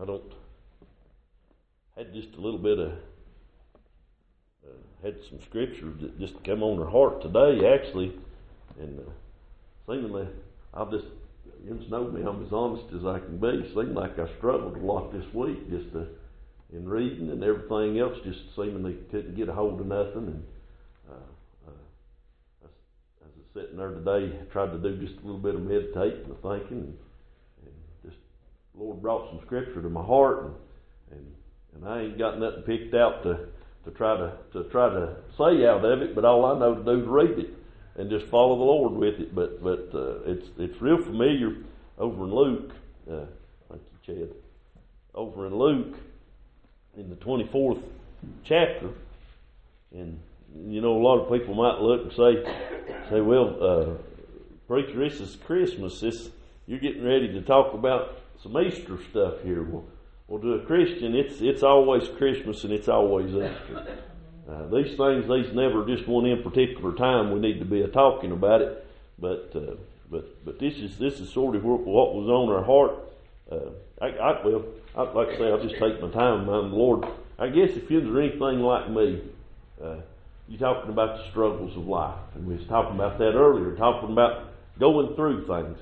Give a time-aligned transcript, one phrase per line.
[0.00, 0.22] I don't
[1.96, 2.92] had just a little bit of
[4.64, 4.70] uh,
[5.02, 8.14] had some scripture that just came on her heart today, actually,
[8.80, 9.10] and uh,
[9.86, 10.28] seemingly
[10.72, 11.06] I'll just
[11.64, 13.68] you know me, I'm as honest as I can be.
[13.74, 16.06] Seemed like I struggled a lot this week, just to,
[16.72, 20.28] in reading and everything else, just seemingly couldn't get a hold of nothing.
[20.28, 20.44] And
[21.10, 22.70] uh, uh, as,
[23.22, 26.42] I was sitting there today, tried to do just a little bit of meditating and
[26.42, 26.98] thinking, and,
[28.78, 30.54] Lord brought some scripture to my heart, and,
[31.10, 31.34] and
[31.74, 33.48] and I ain't got nothing picked out to
[33.84, 36.84] to try to to try to say out of it, but all I know to
[36.84, 37.54] do is read it
[37.96, 39.34] and just follow the Lord with it.
[39.34, 41.56] But but uh, it's it's real familiar
[41.98, 42.72] over in Luke.
[43.10, 43.24] Uh,
[43.68, 44.34] thank you, Chad.
[45.14, 45.96] Over in Luke,
[46.96, 47.82] in the twenty fourth
[48.44, 48.90] chapter,
[49.92, 50.20] and
[50.66, 53.86] you know a lot of people might look and say say, well, uh,
[54.68, 56.00] preacher, this is Christmas.
[56.00, 56.30] This
[56.66, 59.62] you're getting ready to talk about some Easter stuff here.
[59.62, 59.84] Well,
[60.26, 63.98] well, to a Christian, it's it's always Christmas and it's always Easter.
[64.48, 67.32] Uh, these things, these never just one in particular time.
[67.32, 68.86] We need to be talking about it,
[69.18, 69.74] but uh,
[70.10, 72.92] but but this is this is sort of what was on our heart.
[73.50, 74.64] Uh, I, I well,
[74.94, 77.04] I, like I say, I'll just take my time, my Lord.
[77.38, 79.22] I guess if you're anything like me,
[79.82, 79.96] uh,
[80.48, 84.12] you're talking about the struggles of life, and we was talking about that earlier, talking
[84.12, 85.78] about going through things.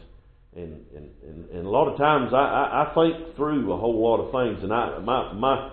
[0.57, 4.01] And, and, and, and a lot of times I, I, I think through a whole
[4.01, 5.71] lot of things, and I, my, my,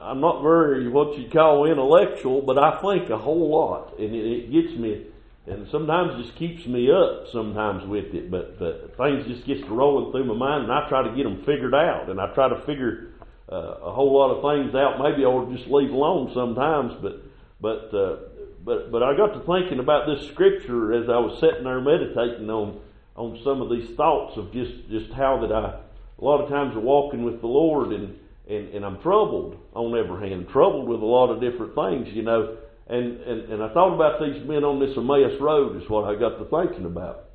[0.00, 4.26] I'm not very what you'd call intellectual, but I think a whole lot, and it,
[4.26, 5.06] it gets me,
[5.46, 8.30] and sometimes just keeps me up sometimes with it.
[8.30, 11.22] But, but things just gets to rolling through my mind, and I try to get
[11.22, 13.14] them figured out, and I try to figure
[13.50, 15.00] uh, a whole lot of things out.
[15.00, 17.22] Maybe I to just leave alone sometimes, but
[17.60, 18.16] but uh,
[18.62, 22.50] but but I got to thinking about this scripture as I was sitting there meditating
[22.50, 22.80] on
[23.16, 25.80] on some of these thoughts of just just how that I
[26.18, 28.18] a lot of times are walking with the Lord and
[28.50, 32.22] and, and I'm troubled on every hand, troubled with a lot of different things, you
[32.22, 32.56] know.
[32.88, 36.18] And, and, and I thought about these men on this Emmaus road is what I
[36.18, 37.26] got to thinking about.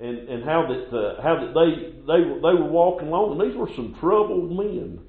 [0.00, 3.56] And, and how that, uh, how that they, they, they were walking along, and these
[3.56, 5.00] were some troubled men.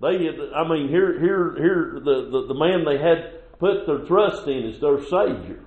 [0.00, 4.06] They had, I mean, here, here, here, the, the, the man they had put their
[4.06, 5.64] trust in is their Savior.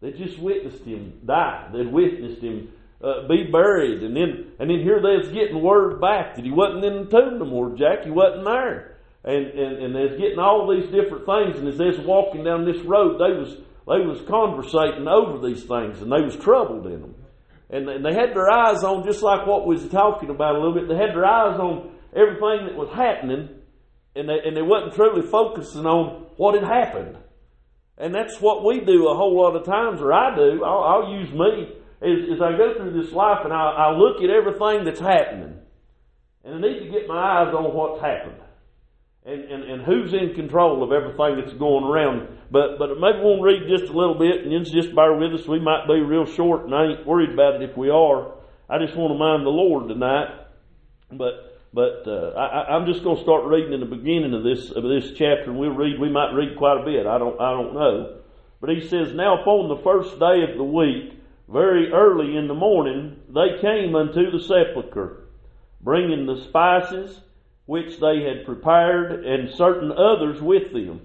[0.00, 1.68] They just witnessed him die.
[1.72, 6.00] They'd witnessed him uh, be buried, and then and then here they was getting word
[6.00, 7.76] back that he wasn't in the tomb no more.
[7.76, 8.92] Jack, he wasn't there
[9.24, 12.42] and, and, and they was getting all these different things, and as they was walking
[12.44, 16.86] down this road, they was they was conversating over these things, and they was troubled
[16.86, 17.14] in them.
[17.68, 20.58] And, and they had their eyes on, just like what we was talking about a
[20.58, 23.48] little bit, they had their eyes on everything that was happening,
[24.14, 27.18] and they, and they wasn't truly focusing on what had happened.
[27.98, 30.62] And that's what we do a whole lot of times, or I do.
[30.64, 34.22] I'll, I'll use me as, as I go through this life and I, I look
[34.22, 35.58] at everything that's happening.
[36.44, 38.42] And I need to get my eyes on what's happened
[39.24, 42.28] and, and, and who's in control of everything that's going around.
[42.50, 45.46] But but maybe we'll read just a little bit, and just bear with us.
[45.46, 48.34] We might be real short, and I ain't worried about it if we are.
[48.68, 50.34] I just want to mind the Lord tonight.
[51.12, 54.70] But but uh, I, I'm just going to start reading in the beginning of this
[54.70, 56.00] of this chapter, and we'll read.
[56.00, 57.06] We might read quite a bit.
[57.06, 58.18] I don't I don't know.
[58.60, 61.18] But he says, now upon the first day of the week,
[61.52, 65.24] very early in the morning, they came unto the sepulchre,
[65.82, 67.20] bringing the spices
[67.66, 71.02] which they had prepared, and certain others with them.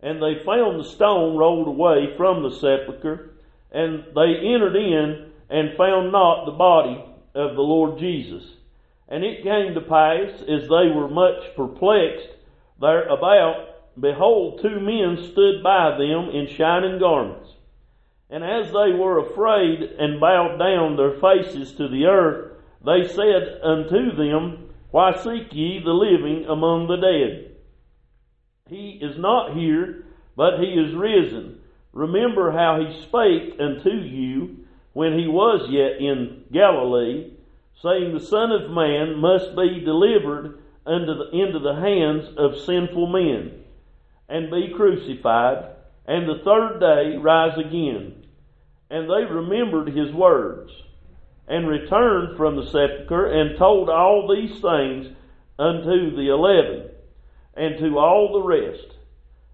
[0.00, 3.34] And they found the stone rolled away from the sepulchre,
[3.70, 7.04] and they entered in and found not the body
[7.34, 8.44] of the Lord Jesus.
[9.08, 12.28] And it came to pass, as they were much perplexed
[12.80, 17.55] thereabout, behold, two men stood by them in shining garments.
[18.28, 22.52] And as they were afraid and bowed down their faces to the earth,
[22.84, 24.66] they said unto them,
[24.96, 27.56] why seek ye the living among the dead?
[28.68, 30.06] He is not here,
[30.36, 31.60] but he is risen.
[31.92, 37.30] Remember how he spake unto you when he was yet in Galilee,
[37.82, 43.08] saying, The Son of Man must be delivered into the, into the hands of sinful
[43.08, 43.64] men,
[44.30, 45.75] and be crucified,
[46.06, 48.24] and the third day rise again.
[48.88, 50.70] And they remembered his words
[51.48, 55.08] and returned from the sepulchre and told all these things
[55.58, 56.90] unto the eleven
[57.54, 58.96] and to all the rest.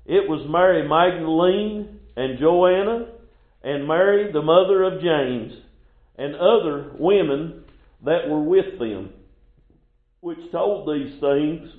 [0.05, 3.07] It was Mary Magdalene and Joanna
[3.63, 5.55] and Mary the mother of James
[6.19, 7.65] and other women
[8.05, 9.11] that were with them,
[10.21, 11.71] which told these things,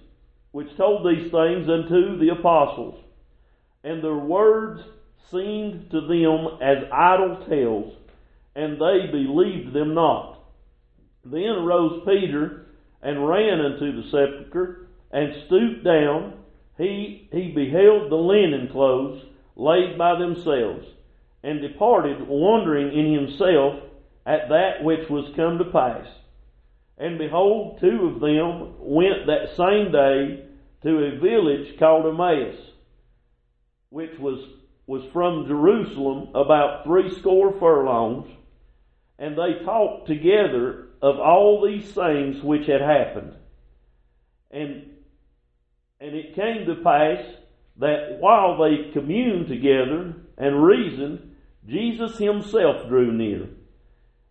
[0.51, 3.02] which told these things unto the apostles.
[3.83, 4.81] And their words
[5.31, 7.93] seemed to them as idle tales
[8.55, 10.39] and they believed them not.
[11.25, 12.67] Then arose Peter
[13.01, 16.33] and ran unto the sepulchre, and stooped down.
[16.77, 19.21] He, he beheld the linen clothes
[19.55, 20.87] laid by themselves,
[21.43, 23.83] and departed, wondering in himself
[24.25, 26.07] at that which was come to pass.
[26.97, 30.45] And behold, two of them went that same day
[30.83, 32.55] to a village called Emmaus,
[33.93, 34.39] which was,
[34.87, 38.27] was from Jerusalem about threescore furlongs,
[39.19, 43.35] and they talked together of all these things which had happened.
[44.49, 44.89] And,
[46.01, 47.23] and it came to pass
[47.77, 51.35] that while they communed together and reasoned,
[51.67, 53.47] Jesus himself drew near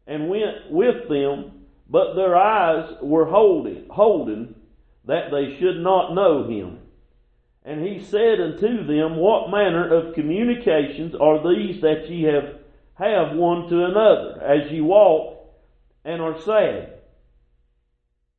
[0.08, 4.56] and went with them, but their eyes were holding, holden
[5.05, 6.81] that they should not know him.
[7.64, 12.59] And he said unto them, What manner of communications are these that ye have,
[12.94, 15.38] have one to another, as ye walk
[16.05, 16.94] and are sad?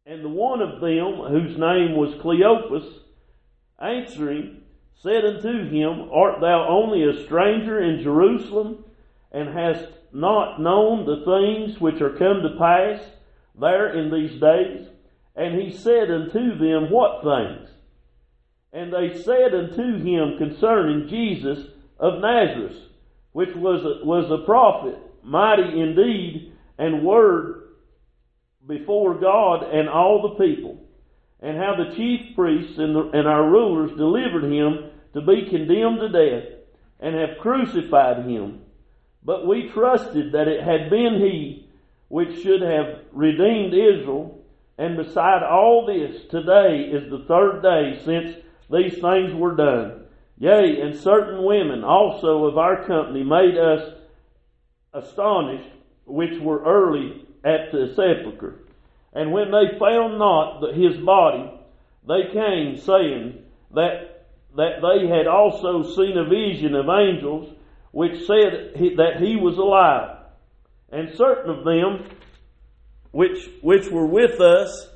[0.05, 2.85] And the one of them, whose name was Cleopas,
[3.79, 4.63] answering,
[5.01, 8.83] said unto him, Art thou only a stranger in Jerusalem,
[9.31, 13.01] and hast not known the things which are come to pass
[13.57, 14.87] there in these days?
[15.35, 17.69] And he said unto them, What things?
[18.73, 21.67] And they said unto him concerning Jesus
[21.99, 22.75] of Nazareth,
[23.31, 27.69] which was a, was a prophet, mighty indeed, and word
[28.67, 30.83] before God and all the people,
[31.39, 35.99] and how the chief priests and, the, and our rulers delivered him to be condemned
[35.99, 36.49] to death,
[36.99, 38.61] and have crucified him.
[39.23, 41.69] But we trusted that it had been he
[42.07, 44.43] which should have redeemed Israel.
[44.77, 48.35] And beside all this, today is the third day since
[48.73, 50.05] these things were done.
[50.37, 53.93] Yea, and certain women also of our company made us
[54.93, 55.69] astonished,
[56.05, 58.59] which were early at the sepulchre.
[59.13, 61.51] And when they found not his body,
[62.07, 63.43] they came saying
[63.73, 64.25] that,
[64.57, 67.53] that they had also seen a vision of angels
[67.91, 70.17] which said that he was alive.
[70.91, 72.09] And certain of them
[73.11, 74.89] which, which were with us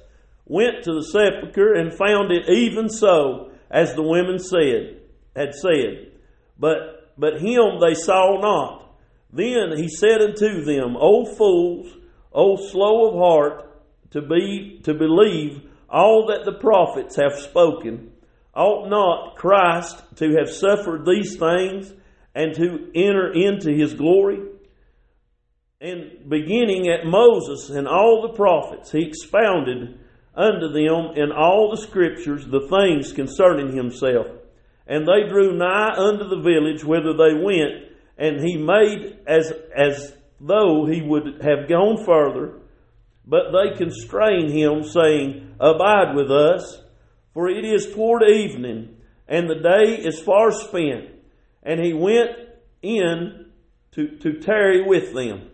[0.45, 5.01] went to the sepulchre and found it even so as the women said,
[5.35, 6.11] had said.
[6.59, 8.95] But, but him they saw not.
[9.31, 11.93] Then he said unto them, O fools,
[12.33, 18.11] O slow of heart, to be, to believe all that the prophets have spoken,
[18.53, 21.93] ought not Christ to have suffered these things
[22.33, 24.39] and to enter into his glory?
[25.79, 29.99] And beginning at Moses and all the prophets, he expounded
[30.37, 34.27] unto them in all the scriptures the things concerning himself.
[34.85, 40.15] And they drew nigh unto the village whither they went, and he made as, as
[40.39, 42.59] though he would have gone further,
[43.25, 46.81] but they constrained him, saying, Abide with us,
[47.33, 48.95] for it is toward evening,
[49.27, 51.09] and the day is far spent.
[51.63, 52.31] And he went
[52.81, 53.47] in
[53.91, 55.49] to, to tarry with them.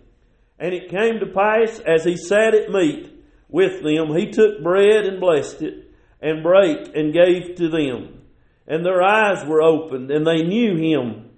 [0.60, 3.13] And it came to pass, as he sat at meat
[3.54, 8.24] with them, he took bread and blessed it, and brake and gave to them.
[8.68, 11.30] And their eyes were opened, and they knew him.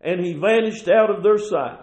[0.00, 1.80] And he vanished out of their sight.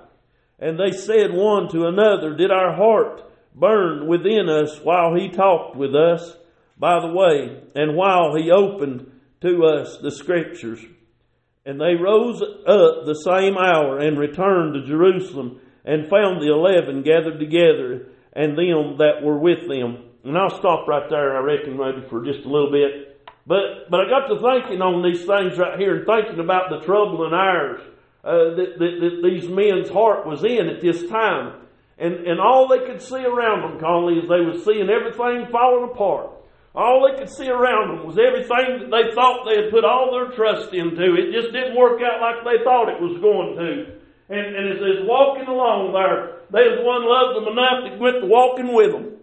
[0.59, 3.21] And they said one to another, Did our heart
[3.53, 6.35] burn within us while he talked with us
[6.77, 9.11] by the way, and while he opened
[9.41, 10.83] to us the scriptures.
[11.65, 17.03] And they rose up the same hour and returned to Jerusalem and found the eleven
[17.03, 20.03] gathered together and them that were with them.
[20.23, 23.15] And I'll stop right there, I reckon, maybe for just a little bit.
[23.47, 26.81] But, but I got to thinking on these things right here and thinking about the
[26.85, 27.81] trouble in hours
[28.25, 31.61] uh, that, that, that these men's heart was in at this time.
[31.97, 35.93] And, and all they could see around them, Conley, is they were seeing everything falling
[35.93, 36.31] apart.
[36.73, 40.11] All they could see around them was everything that they thought they had put all
[40.11, 41.15] their trust into.
[41.15, 43.95] It just didn't work out like they thought it was going to.
[44.27, 47.99] And, and as they was walking along there, they was one loved them enough that
[47.99, 49.17] went to walking with them.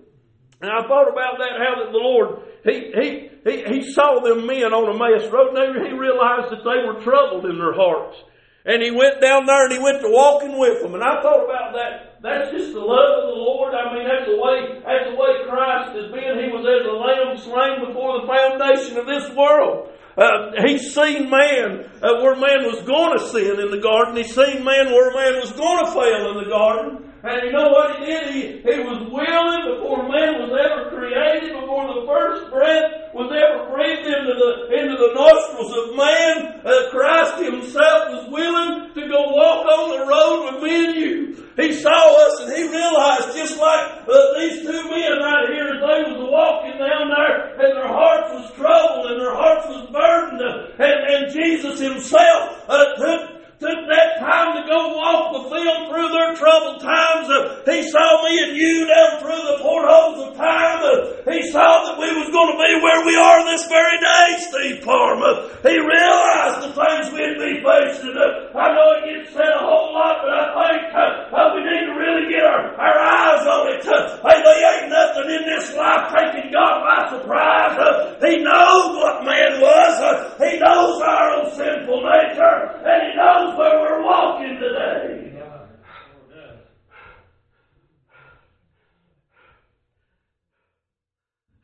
[0.63, 3.07] And I thought about that, how that the Lord, He, He,
[3.43, 7.47] He, He saw them men on Emmaus Road, and He realized that they were troubled
[7.47, 8.17] in their hearts.
[8.65, 10.95] And He went down there and He went to walking with them.
[10.95, 13.75] And I thought about that that's just the love of the Lord.
[13.75, 16.39] I mean, that's the way, that's the way Christ has been.
[16.39, 19.91] He was as a lamb slain before the foundation of this world.
[20.15, 24.15] Uh, he's seen man uh, where man was going to sin in the garden.
[24.15, 27.12] He's seen man where man was going to fail in the garden.
[27.23, 28.35] And you know what he did?
[28.35, 33.71] He, he was willing before man was ever created, before the first breath was ever
[33.71, 36.67] breathed into the, into the nostrils of man.
[36.67, 41.13] Uh, Christ himself was willing to go walk on the road with me and you.
[41.55, 45.85] He saw us and he realized just like uh, these two men right here that
[45.85, 50.43] they was walking down there and their hearts was troubled and their hearts was burdened
[50.43, 56.11] and, and Jesus himself uh, took took that time to go walk with them through
[56.11, 57.31] their troubled times.
[57.31, 60.83] Uh, he saw me and you down through the portholes of time.
[60.83, 64.29] Uh, he saw that we was going to be where we are this very day,
[64.51, 65.47] Steve Parma.
[65.63, 68.19] He realized the things we'd be facing.
[68.19, 71.87] Uh, I know it gets said a whole lot, but I think uh, we need
[71.87, 73.87] to really get our, our eyes on it.
[73.87, 77.79] Uh, hey, there ain't nothing in this life taking God by surprise.
[77.79, 79.95] Uh, he knows what man was.
[80.43, 85.29] he knows our own sinful nature, and he knows where we're walking today.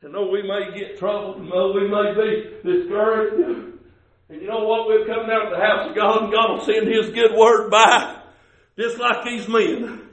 [0.01, 3.79] And though we may get troubled, and though we may be discouraged,
[4.29, 4.87] and you know what?
[4.87, 7.69] We'll come down to the house of God, and God will send His good word
[7.69, 8.21] by,
[8.77, 10.07] just like these men.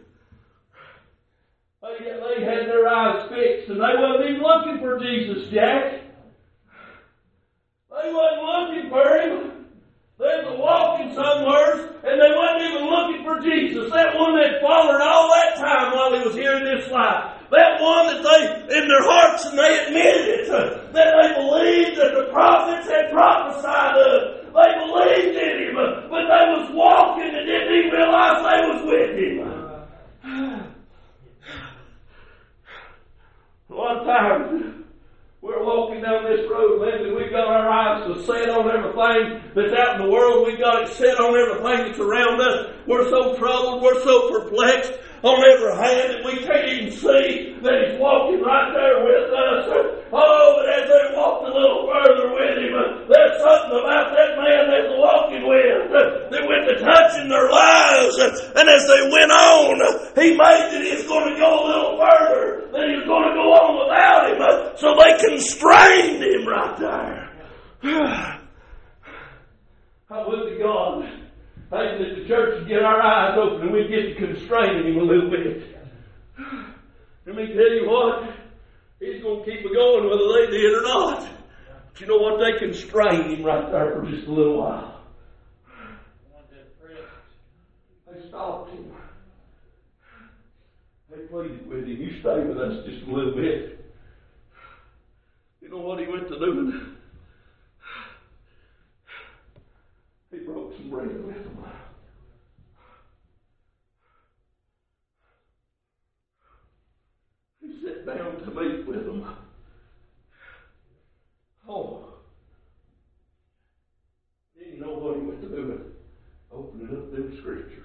[1.83, 6.02] They, they had their eyes fixed, and they wasn't even looking for Jesus, Jack.
[7.89, 9.57] They wasn't looking for Him.
[10.19, 13.93] They were walking somewhere and they wasn't even looking for Jesus.
[13.93, 14.17] That
[14.85, 17.37] all that time while he was here in this life.
[17.50, 21.97] That one that they, in their hearts, and they admitted it, uh, that they believed
[21.97, 24.47] that the prophets had prophesied of.
[24.50, 28.83] They believed in him, uh, but they was walking and didn't even realize they was
[28.88, 29.56] with him.
[33.68, 34.87] A lot of times,
[35.42, 37.14] we're walking down this road, Lindsay.
[37.14, 40.47] We've got our eyes to set on everything that's out in the world.
[40.47, 42.75] We've got it set on everything that's around us.
[42.88, 43.83] We're so troubled.
[43.83, 48.71] We're so perplexed on every hand that we can't even see that He's walking right
[48.71, 49.66] there with us.
[50.12, 52.71] Oh, but as they walked a little further with Him,
[53.11, 55.90] there's something about that man that's walking with
[56.30, 58.14] that went to touching their lives.
[58.54, 59.83] And as they went on,
[60.14, 63.26] He made that He was going to go a little further, that He was going
[63.26, 64.38] to go on without Him.
[64.78, 67.25] So they constrained Him right there.
[70.09, 71.02] I would be God
[71.68, 74.99] Thinking that the church would get our eyes open and we'd get to constraining him
[74.99, 75.76] a little bit.
[77.26, 78.37] Let me tell you what,
[79.00, 81.28] he's going to keep it going whether they did or not.
[81.92, 82.38] But you know what?
[82.38, 85.00] They constrained him right there for just a little while.
[88.12, 88.92] They stopped him.
[91.11, 91.97] They pleaded with him.
[91.97, 93.85] You stay with us just a little bit.
[95.61, 96.97] You know what he went to doing?
[100.30, 101.64] He broke some bread with them.
[107.61, 109.37] He sat down to meet with them.
[111.68, 112.04] Oh.
[114.59, 115.80] Didn't know what he went to do
[116.52, 117.75] opening up them scriptures.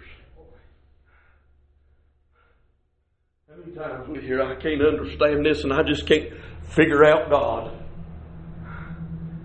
[3.57, 6.29] Many times we hear, I can't understand this and I just can't
[6.69, 7.83] figure out God.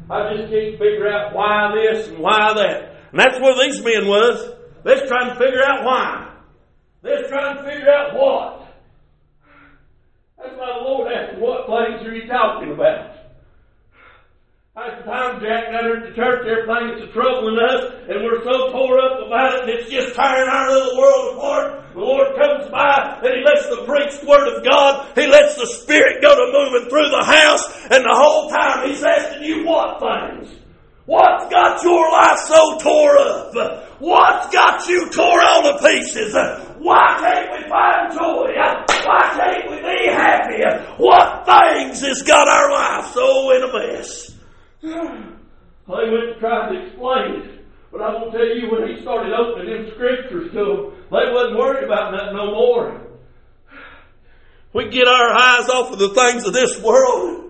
[0.09, 3.01] I just can't figure out why this and why that.
[3.11, 4.55] And that's where these men was.
[4.85, 6.35] They're trying to figure out why.
[7.03, 8.75] They're trying to figure out what.
[10.39, 13.16] That's why the Lord asked, what things are you talking about?
[14.76, 18.45] At the time Jack got here at the church, everything is troubling us, and we're
[18.45, 21.95] so tore up about it, and it's just tearing our little world apart.
[21.95, 25.64] The Lord comes by, and He lets the preached Word of God, He lets the
[25.64, 29.97] Spirit go to moving through the house, and the whole time He's asking you what
[29.97, 30.52] things?
[31.06, 33.97] What's got your life so tore up?
[33.99, 36.37] What's got you tore all to pieces?
[36.85, 38.52] Why can't we find joy?
[38.52, 40.61] Why can't we be happy?
[41.00, 44.36] What things has got our life so in a mess?
[44.87, 47.64] They went to try to explain it.
[47.90, 51.59] But going to tell you, when he started opening them scriptures to them, they wasn't
[51.59, 53.02] worried about nothing no more.
[54.73, 57.45] We get our eyes off of the things of this world.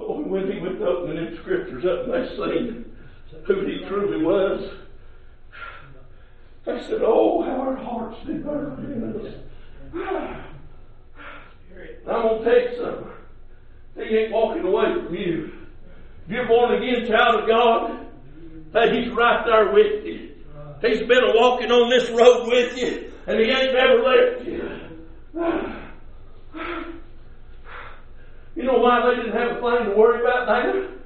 [0.00, 2.96] Oh, when he went opening them scriptures up and they seen
[3.46, 4.70] who he truly was,
[6.64, 10.44] they said, Oh, how our hearts did burn in us.
[12.08, 13.12] I'm going to you something.
[13.96, 15.52] He ain't walking away from you.
[16.24, 18.06] If you're born again child of God,
[18.72, 20.34] hey, he's right there with you.
[20.80, 24.88] He's been walking on this road with you, and he ain't never left you.
[28.54, 30.98] You know why they didn't have a thing to worry about there?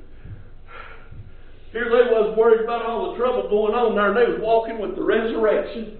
[1.73, 4.79] Here they was worried about all the trouble going on there, and they was walking
[4.79, 5.99] with the resurrection.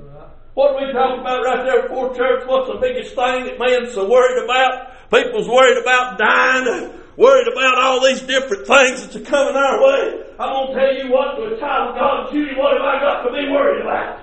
[0.55, 2.45] What we talking about right there before church?
[2.47, 5.11] What's the biggest thing that man's so worried about?
[5.11, 6.93] People's worried about dying.
[7.17, 10.25] worried about all these different things that's coming our way.
[10.39, 13.01] I'm going to tell you what, to a child of God, Judy, what have I
[13.01, 14.19] got to be worried about?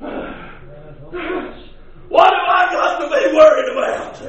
[2.08, 4.22] What have I got to be worried about?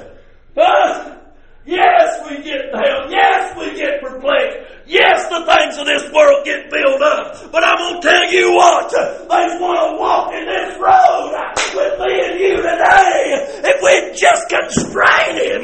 [0.56, 1.18] Huh?
[1.66, 3.10] Yes, we get down.
[3.10, 4.84] Yes, we get perplexed.
[4.86, 7.52] Yes, the things of this world get filled up.
[7.52, 11.32] But I'm going to tell you what, they want to walk in this road
[11.72, 13.64] with me and you today.
[13.64, 15.64] If we just constrain him,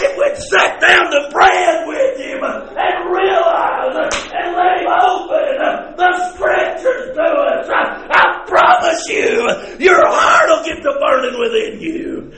[0.00, 4.00] if we'd sit down to praying with him and realize
[4.32, 5.60] and let him open
[6.00, 9.44] the scriptures to us, I promise you,
[9.78, 12.32] your heart will get to burning within you.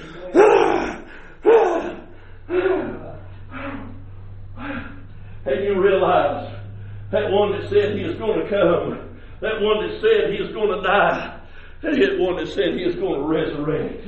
[5.47, 6.53] And you realize
[7.13, 10.53] that one that said he is going to come, that one that said he is
[10.53, 11.41] going to die,
[11.83, 14.05] that one that said he is going to resurrect,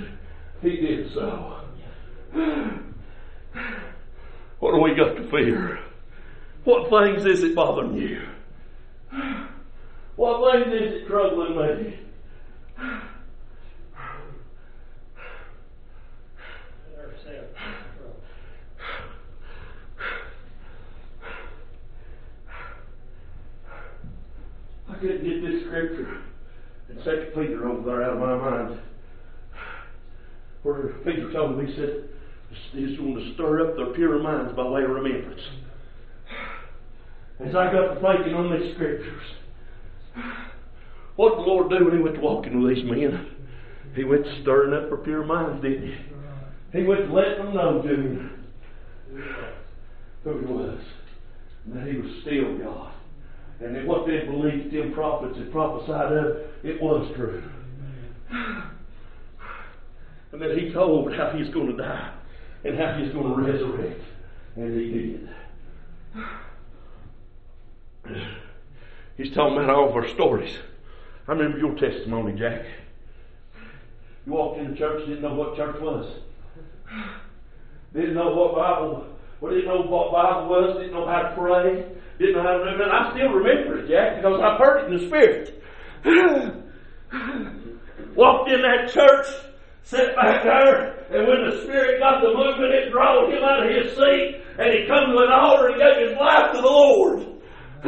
[0.62, 1.60] he did so.
[4.58, 5.78] What do we got to fear?
[7.18, 8.22] Things is it bothering you?
[10.14, 11.98] What things is it troubling me?
[24.88, 26.22] I couldn't get this scripture
[26.88, 28.80] in Second Peter over there out of my mind.
[30.62, 32.08] Where Peter told me, he said,
[32.72, 35.42] he's going to stir up their pure minds by way of remembrance.
[37.40, 39.22] As I got to thinking on these scriptures,
[41.16, 43.26] what did the Lord do when He went walking with these men?
[43.94, 46.78] He went stirring up their pure minds, didn't He?
[46.78, 48.30] He went letting them know, didn't
[50.24, 50.80] Who He was.
[51.66, 52.92] And that He was still God.
[53.60, 57.42] And that what they believed them prophets had prophesied of, it was true.
[60.30, 62.14] And that he told how he's going to die
[62.64, 64.00] and how he's going to resurrect.
[64.56, 65.28] And he did.
[69.16, 70.56] He's talking about all of our stories.
[71.26, 72.64] I remember your testimony, Jack.
[74.26, 76.20] You walked into church, didn't know what church was.
[77.92, 79.06] Didn't know what Bible,
[79.40, 81.84] well, didn't know what Bible was, didn't know how to pray,
[82.18, 82.90] didn't know how to remember it.
[82.90, 85.54] I still remember it, Jack, because I've heard it in the Spirit.
[88.14, 89.26] Walked in that church,
[89.82, 93.70] sat back there, and when the Spirit got the movement, it drove him out of
[93.72, 97.37] his seat, and he come to an altar and gave his life to the Lord.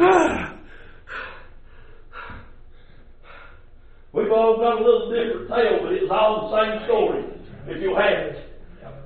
[4.13, 7.25] We've all got a little different tale, but it's all the same story,
[7.67, 8.47] if you have it.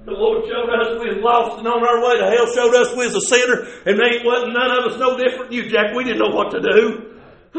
[0.05, 2.93] The Lord showed us we was lost and on our way to hell, showed us
[2.93, 5.95] we was a sinner, and they wasn't none of us no different than you, Jack.
[5.95, 7.17] We didn't know what to do.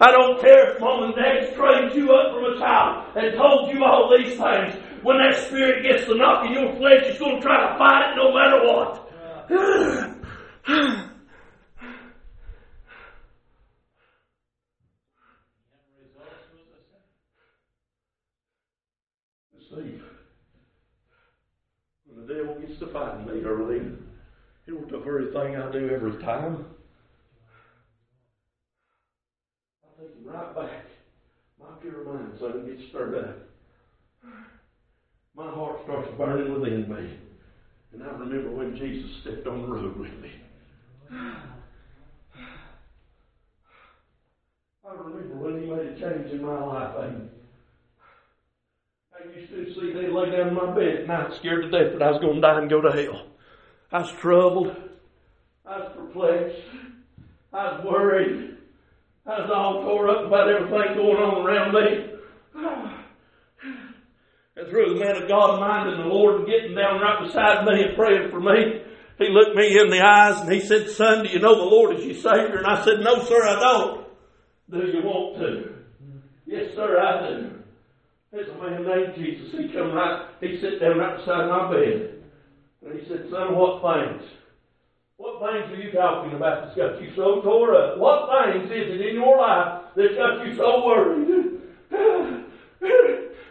[0.00, 3.74] I don't care if mom and dad trained you up from a child and told
[3.74, 4.78] you all these things.
[5.02, 8.14] When that spirit gets to knocking your flesh, it's going to try to fight it
[8.14, 9.10] no matter what.
[19.70, 20.00] Steve,
[22.06, 23.92] when the devil gets to fighting me early,
[24.66, 26.64] it was the very thing I do every time.
[29.84, 30.86] I take him right back.
[31.60, 33.36] My pure mind suddenly gets stirred up.
[35.36, 37.18] My heart starts burning within me.
[37.92, 40.30] And I remember when Jesus stepped on the road with me.
[44.84, 46.96] I remember when he made a change in my life.
[46.96, 47.37] I
[49.36, 52.02] used to see they lay down in my bed at night scared to death that
[52.02, 53.26] I was going to die and go to hell.
[53.92, 54.76] I was troubled.
[55.64, 56.62] I was perplexed.
[57.52, 58.56] I was worried.
[59.26, 62.14] I was all tore up about everything going on around me.
[64.56, 67.84] And through the man of God minding the Lord and getting down right beside me
[67.84, 68.82] and praying for me,
[69.18, 71.96] he looked me in the eyes and he said, Son, do you know the Lord
[71.96, 72.58] is your Savior?
[72.58, 74.06] And I said, No, sir, I don't.
[74.70, 75.74] Do you want to?
[76.46, 77.57] Yes, sir, I do.
[78.30, 79.52] There's a man named Jesus.
[79.52, 82.20] He come right, he sit down right beside my bed.
[82.84, 84.22] And he said, Son, what things?
[85.16, 87.98] What things are you talking about that's got you so tore up?
[87.98, 91.58] What things is it in your life that's got you so worried?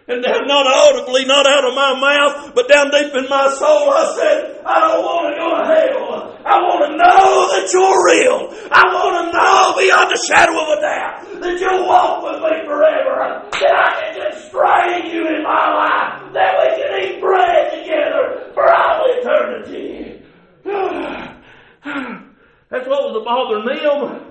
[0.08, 3.92] And down, not audibly, not out of my mouth, but down deep in my soul,
[3.92, 6.08] I said, I don't want to go to hell.
[6.48, 8.56] I want to know that you're real.
[8.72, 12.56] I want to know beyond a shadow of a doubt that you'll walk with me
[12.64, 13.44] forever.
[13.52, 14.17] That I can
[14.58, 16.34] constrain you in my life.
[16.34, 20.22] That we can eat bread together for all eternity.
[22.70, 24.24] That's what was bothering them.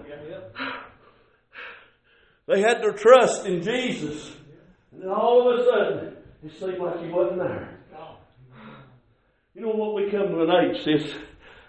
[2.47, 4.37] They had their trust in Jesus.
[4.93, 7.73] And then all of a sudden, it seemed like he wasn't there.
[9.55, 9.95] You know what?
[9.95, 11.15] We come to an age, sis,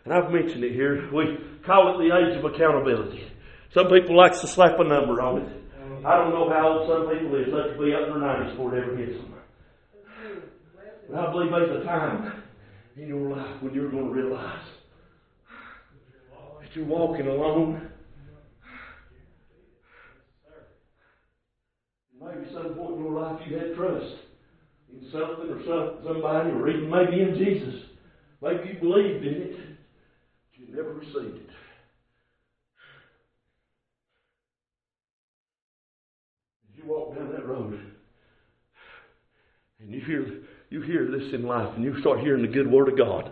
[0.03, 3.31] and I've mentioned it here, we call it the age of accountability.
[3.73, 5.66] Some people likes to slap a number on it.
[6.05, 7.45] I don't know how old some people is.
[7.45, 9.33] Could be up in their 90s before it ever hits them.
[11.09, 12.43] But I believe there's a time
[12.95, 14.65] in your life when you're going to realize
[16.61, 17.89] that you're walking alone.
[22.19, 24.15] Maybe some point in your life you had trust
[24.91, 27.81] in something or some, somebody, or even maybe in Jesus.
[28.41, 31.49] Maybe you believed in it, but you never received it.
[36.69, 37.79] As you walk down that road,
[39.79, 40.25] and you hear
[40.69, 43.31] you hear this in life, and you start hearing the good word of God,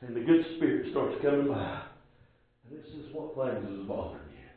[0.00, 1.82] and the good spirit starts coming by,
[2.64, 4.48] and this is what things is bothering you.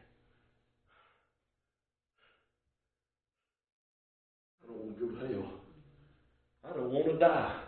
[4.63, 5.51] I don't want to go to hell.
[6.63, 7.61] I don't want to die.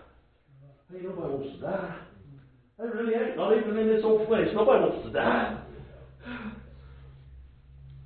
[0.93, 1.95] Ain't nobody wants to die.
[2.79, 3.37] They really ain't.
[3.37, 4.47] Not even in this old flesh.
[4.53, 5.57] Nobody wants to die.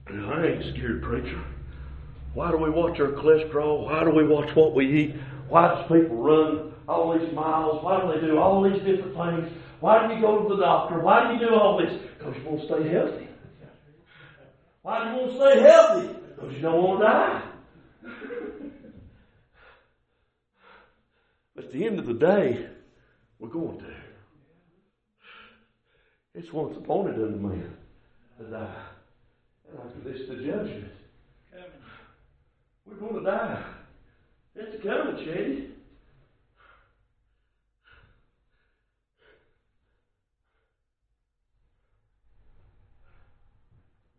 [0.07, 1.43] I ain't scared, preacher.
[2.34, 3.86] Why do we watch our cholesterol?
[3.86, 5.15] Why do we watch what we eat?
[5.50, 7.84] Why does people run all these miles?
[7.84, 9.52] Why do they do all these different things?
[9.82, 11.00] Why do you go to the doctor?
[11.00, 11.91] Why do you do all this?
[12.17, 13.28] Because you want to stay healthy.
[14.84, 16.08] Why do you want to stay healthy?
[16.36, 17.44] Because you don't want to die.
[21.54, 22.65] But at the end of the day,
[23.38, 23.94] we're going to.
[26.34, 27.76] It's once appointed unto man
[28.39, 28.84] to die.
[29.70, 30.91] And after this, the judgment.
[32.88, 33.62] We're going to die.
[34.58, 35.63] It's coming, Shady.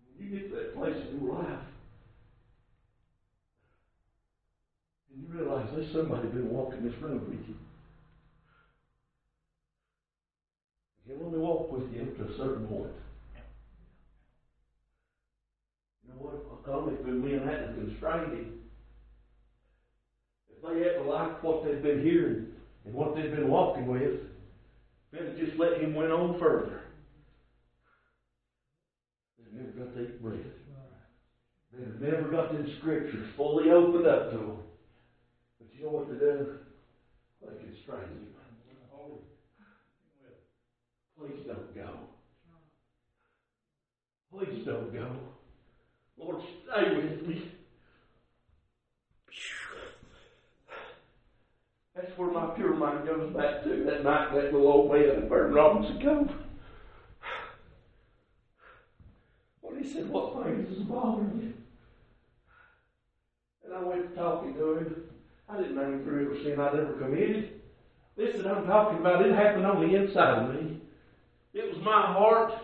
[0.07, 1.61] When you get to that place in your life,
[5.11, 7.55] and you realize there's somebody been walking this road with you.
[11.07, 12.93] He'll only walk with you up to a certain point.
[16.05, 16.52] You know what?
[16.69, 18.53] Only if me and that constrained him
[20.51, 22.41] If they ever liked what they'd been hearing
[22.87, 24.13] and what they'd been walking with,
[25.13, 26.79] then just let him went on further.
[29.39, 30.41] They never got to eat bread.
[31.73, 34.59] They never got the scriptures fully opened up to them.
[35.61, 36.47] But you know what they do?
[37.43, 38.29] They constrain him.
[41.19, 42.03] Please don't go.
[44.33, 45.32] Please don't go.
[46.25, 47.51] Lord, stay with me.
[51.95, 53.85] That's where my pure mind goes back to.
[53.85, 56.31] That night, that little old man in Burton Robinson Cove.
[59.61, 61.55] Well, he said, What things is bothering you?
[63.65, 65.05] And I went talking to him.
[65.49, 67.61] I didn't know through every sin I'd ever committed.
[68.17, 70.81] Listen, I'm talking about it happened on the inside of me.
[71.53, 72.55] It was my heart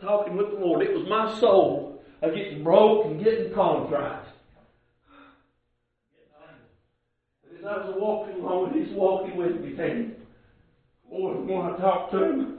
[0.00, 0.82] talking with the Lord.
[0.82, 1.91] It was my soul
[2.22, 4.26] of getting broke and getting contrite.
[7.58, 10.16] as I was walking along, and he's walking with me, saying,
[11.08, 12.58] Boy, want to talk to him,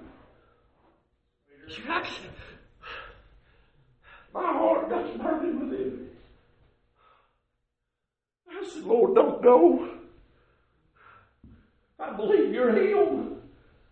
[1.68, 2.30] Jackson,
[4.34, 6.06] my heart got burning within me.
[8.50, 9.90] I said, Lord, don't go.
[12.00, 13.42] I believe you're healed.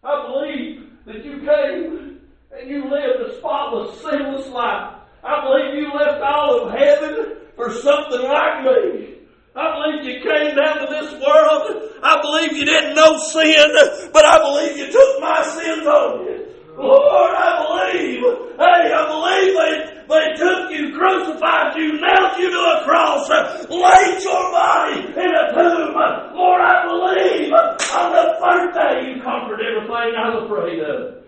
[0.03, 5.00] I believe that you came and you lived a spotless, sinless life.
[5.23, 9.11] I believe you left all of heaven for something like me.
[9.53, 11.91] I believe you came down to this world.
[12.01, 13.67] I believe you didn't know sin,
[14.13, 16.47] but I believe you took my sins on you.
[16.77, 18.23] Lord, I believe.
[18.57, 23.29] Hey, I believe they, they took you, crucified you, nailed you to a cross,
[23.69, 25.95] laid your body in a tomb.
[26.33, 31.21] Lord, I believe on the third day you conquered everything I was afraid of.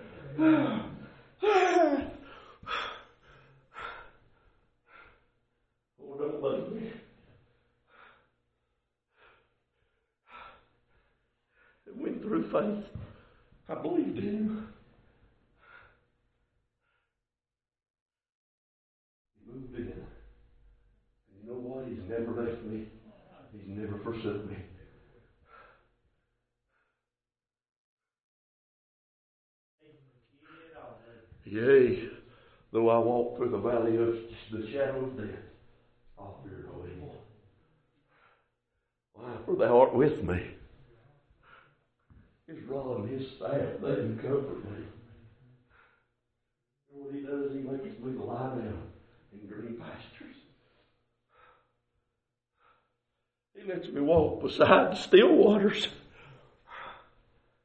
[6.00, 6.94] Lord, don't leave me.
[11.96, 12.86] went through faith.
[13.70, 14.68] I believed in him.
[19.38, 19.82] He moved in.
[19.84, 19.94] And
[21.42, 21.86] you know what?
[21.88, 22.88] He's never left me.
[23.52, 24.58] He's never forsook me.
[31.46, 32.10] Yea,
[32.72, 34.16] though I walk through the valley of
[34.52, 35.36] the shadow of death,
[36.18, 37.16] I'll fear no evil.
[39.14, 39.30] Why?
[39.46, 40.56] For thou art with me.
[42.48, 44.86] His rod and his staff, they can comfort me.
[46.92, 48.84] And what he does, he makes me lie down
[49.32, 50.36] in green pastures.
[53.56, 55.88] He lets me walk beside the still waters.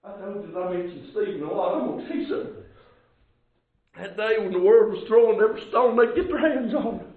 [0.04, 2.64] I told reasons I mentioned Stephen a lot, I'm going to tell you something.
[3.96, 7.07] That day when the world was throwing every stone they get their hands on.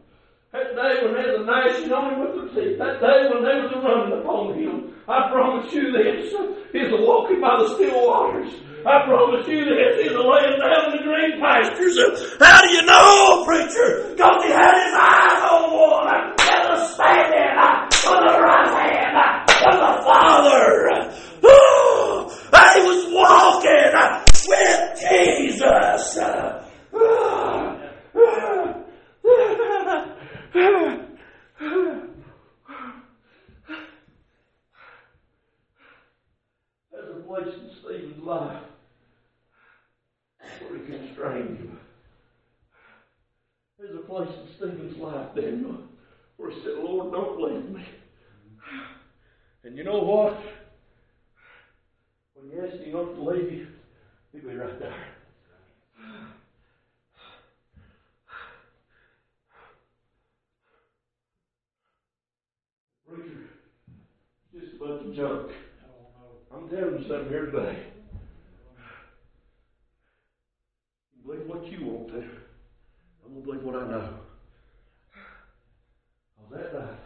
[0.52, 2.76] That day when they was gnashing on him with the teeth.
[2.76, 4.92] That day when they was running upon him.
[5.08, 6.28] I promise you this.
[6.76, 8.52] He's a walking by the still waters.
[8.84, 10.04] I promise you this.
[10.04, 11.96] He's a laying down in the green pastures.
[12.36, 14.12] How do you know, preacher?
[14.12, 19.16] Because he had his eyes on one that was standing on the right hand
[19.56, 21.16] of the Father.
[21.48, 22.28] Oh,
[22.76, 23.88] he was walking
[24.52, 26.20] with Jesus.
[30.72, 31.02] There's
[37.10, 38.64] a place in Stephen's life
[40.40, 41.80] where he constrained him.
[43.78, 45.78] There's a place in Stephen's life, Daniel,
[46.38, 47.86] where he said, Lord, don't leave me.
[49.64, 50.42] And you know what?
[52.34, 53.68] When you ask him not to leave you,
[54.32, 54.96] he'll be right there.
[63.12, 63.44] Preacher,
[64.58, 65.52] just a bunch of junk.
[66.50, 67.78] I'm telling you something here today.
[71.26, 72.24] Believe what you want to.
[73.26, 74.08] I'm going to believe what I know.
[76.38, 77.00] Because that night,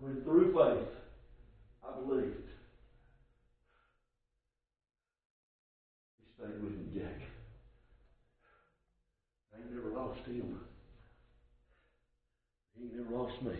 [0.00, 0.88] when through faith,
[1.84, 2.48] I believed.
[6.18, 7.20] He stayed with me, Jack.
[9.54, 10.52] I ain't never lost him.
[12.74, 13.52] He ain't never lost me.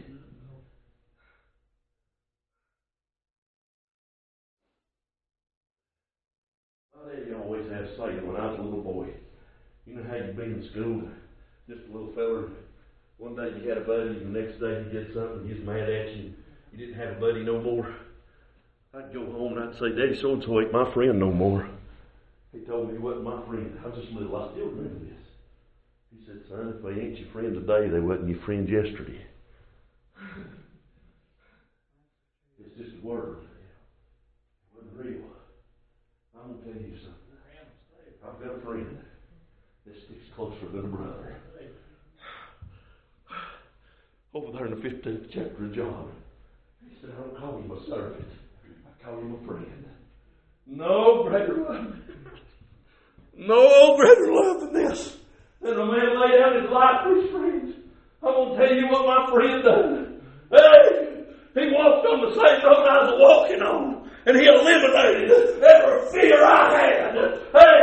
[7.06, 9.06] Daddy always had a saying when I was a little boy.
[9.86, 11.02] You know how you've been in school,
[11.68, 12.50] just a little feller.
[13.18, 15.88] One day you had a buddy, and the next day you did something, he's mad
[15.88, 16.34] at you.
[16.72, 17.94] You didn't have a buddy no more.
[18.92, 21.68] I'd go home and I'd say, Daddy, so and so ain't my friend no more.
[22.52, 23.78] He told me he wasn't my friend.
[23.84, 24.34] I was just little.
[24.36, 25.22] I still remember this.
[26.10, 29.24] He said, Son, if they ain't your friend today, they wasn't your friend yesterday.
[32.58, 33.46] it's just a word.
[36.46, 37.16] I'm going to tell you something.
[38.24, 38.98] I've got a friend
[39.84, 41.34] that sticks closer than a brother.
[44.32, 46.12] Over there in the 15th chapter of John,
[46.88, 48.28] he said, I don't call you my servant.
[48.64, 49.86] I call you my friend.
[50.66, 51.96] No greater love.
[53.36, 55.16] No greater love than this.
[55.60, 57.74] Than a man lay down his life for his friends.
[58.22, 60.20] I'm going to tell you what my friend done.
[60.52, 63.95] Hey, he walked on the same road I was walking on.
[64.26, 65.30] And he eliminated
[65.62, 67.14] every fear I had.
[67.54, 67.82] Hey,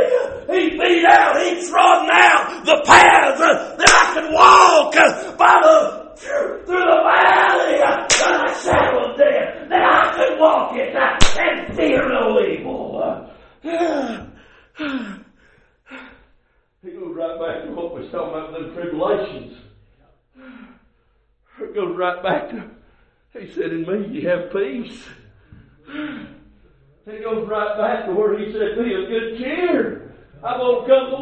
[0.49, 4.93] he beat out, he trodden out the paths that I could walk
[5.37, 10.95] by the through the valley of the shadow of death, that I could walk it
[10.95, 13.29] and fear no evil.
[16.83, 19.53] He goes right back to what we was talking about the tribulations.
[21.61, 22.69] It goes right back to,
[23.39, 25.07] he said, in me you have peace.
[25.93, 30.15] He goes right back to where he said, be of good cheer.
[30.43, 31.21] I've overcome the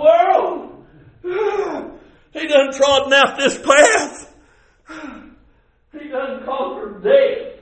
[1.23, 1.97] world.
[2.33, 4.33] He done trodden out this path.
[5.91, 7.59] He done conquered death.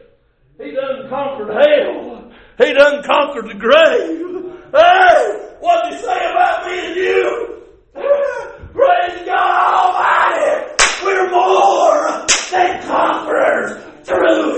[0.60, 2.32] He done conquered hell.
[2.60, 4.30] He done conquered the grave.
[4.72, 7.64] Hey, what'd you say about me and you?
[8.74, 10.76] Praise God Almighty!
[11.04, 14.54] We're more than conquerors through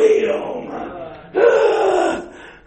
[1.34, 1.78] Him.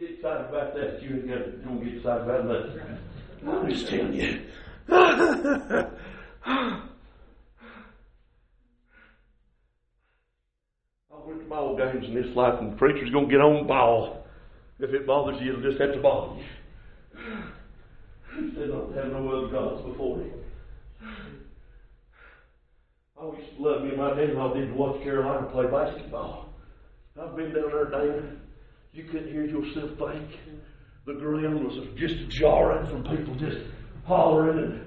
[0.00, 2.98] get excited about that, you ain't got, don't get excited about nothing.
[3.46, 4.40] I'm just telling you.
[4.88, 5.88] I
[11.24, 14.26] went to ball games in this life, and the preacher's going to get on ball.
[14.78, 16.44] If it bothers you, it'll just have to bother you.
[18.36, 20.32] He said not have no other gods before him.
[23.16, 25.66] I always used to love me and my dad I did to watch Carolina play
[25.66, 26.50] basketball.
[27.18, 28.36] I've been down there, Dana.
[28.96, 30.40] You couldn't hear yourself think.
[31.04, 33.58] The ground was just jarring from people just
[34.06, 34.86] hollering and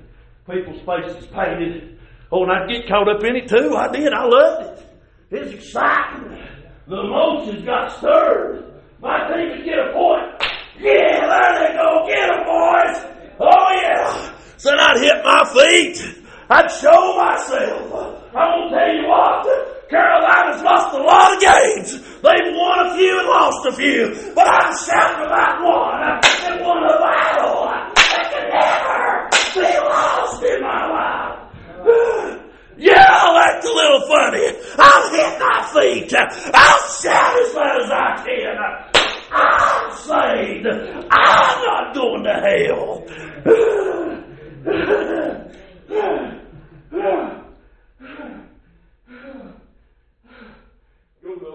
[0.50, 2.00] people's faces painted.
[2.32, 3.76] Oh, and I'd get caught up in it too.
[3.78, 4.12] I did.
[4.12, 4.88] I loved it.
[5.30, 6.42] It's exciting.
[6.88, 8.82] The emotions got stirred.
[9.00, 10.42] My team would get a point.
[10.80, 12.08] Yeah, there they go.
[12.08, 13.38] Get them, boys.
[13.40, 14.34] Oh, yeah.
[14.58, 16.26] So I'd hit my feet.
[16.50, 18.26] I'd show myself.
[18.36, 19.79] I'm going to tell you what.
[19.90, 21.94] Carolina's lost a lot of games.
[22.22, 26.84] They've won a few and lost a few, but I'm shouting about one and won
[26.84, 31.40] a battle that can never be lost in my life.
[32.78, 33.02] Yeah,
[33.34, 34.46] that's a little funny.
[34.78, 36.14] I'll hit my feet.
[36.14, 38.58] I'll shout as loud as I can.
[39.32, 40.68] I'm saved.
[41.10, 43.06] I'm not going to hell.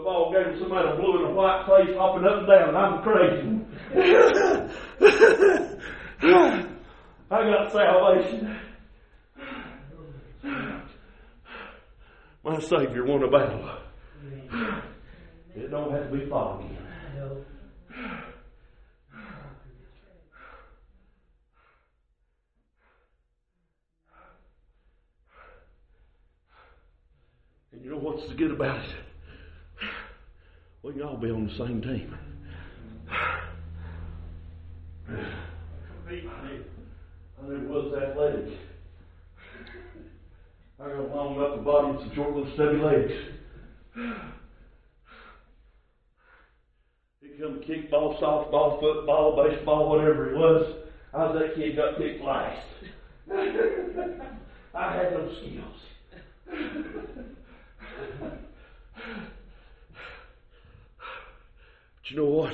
[0.04, 2.76] Go to a ball game somebody blue in a white face hopping up and down.
[2.76, 3.60] I'm crazy.
[7.30, 8.58] I got salvation.
[12.44, 13.78] My Savior won a battle.
[15.56, 16.78] It don't have to be foggy.
[27.72, 29.03] And you know what's good about it?
[30.84, 32.14] We can all be on the same team.
[37.40, 38.58] I was athletic.
[40.78, 43.12] I got long upper body and some short little stubby legs.
[47.22, 50.74] He come kickball, softball, football, baseball, whatever it was.
[51.14, 52.66] I was that kid got picked last.
[54.74, 55.80] I had no skills.
[62.04, 62.52] But you know what?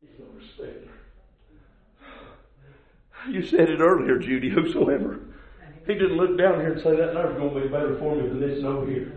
[0.00, 0.10] He's.
[3.30, 5.20] You said it earlier, Judy, whosoever.
[5.86, 8.28] He didn't look down here and say that nerve's going to be better for me
[8.28, 9.12] than this over here.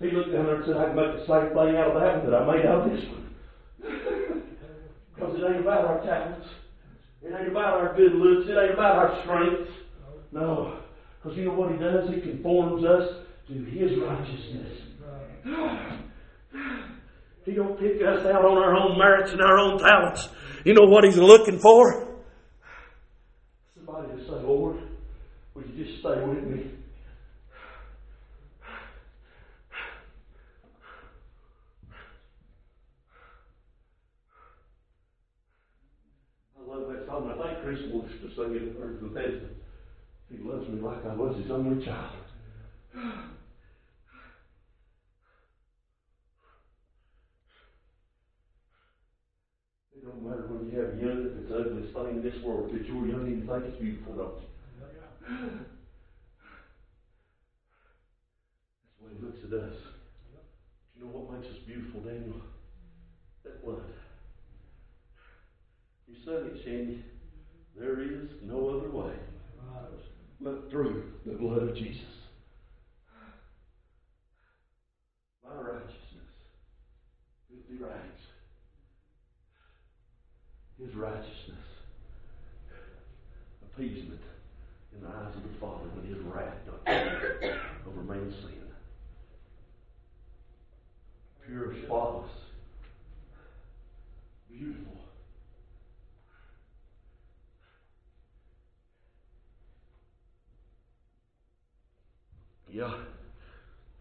[0.00, 2.24] He looked down there and said, I can make the same thing out of that
[2.28, 3.22] that I made out of this one.
[5.14, 6.46] Because it ain't about our talents.
[7.22, 8.50] It ain't about our good looks.
[8.50, 9.70] It ain't about our strength.
[10.30, 10.80] No.
[11.22, 12.10] Because you know what he does?
[12.10, 14.86] He conforms us to his righteousness.
[17.44, 20.28] He don't pick us out on our own merits and our own talents.
[20.64, 22.18] You know what he's looking for?
[23.76, 24.78] Somebody to say, Lord,
[25.54, 26.72] would you just stay with me?
[36.58, 37.30] I love that song.
[37.30, 39.46] I think Chris wants to sing it or Bethesda.
[40.28, 42.16] He loves me like I was his only child.
[50.06, 52.70] Don't matter when you have young, if it's the ugliest thing in this world.
[52.70, 54.46] If it's your young, you think it's beautiful, don't you?
[58.86, 59.74] That's the way he looks at us.
[60.94, 62.38] You know what makes us beautiful, Daniel?
[63.42, 63.82] That blood.
[66.06, 67.02] You said it, Shandy.
[67.74, 69.12] There is no other way
[70.40, 72.14] but through the blood of Jesus.
[75.42, 76.30] My righteousness,
[77.50, 78.25] filthy rags.
[80.78, 81.66] His righteousness,
[83.62, 84.20] appeasement
[84.94, 86.54] in the eyes of the Father when His wrath
[87.86, 88.52] over man's sin.
[91.46, 92.30] Pure, spotless,
[94.48, 94.96] beautiful.
[102.70, 102.92] Yeah,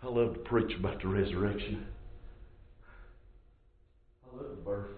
[0.03, 1.85] I love to preach about the resurrection.
[4.25, 4.89] I love the birth.